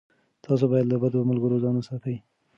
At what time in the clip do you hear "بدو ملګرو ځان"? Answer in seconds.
1.01-1.75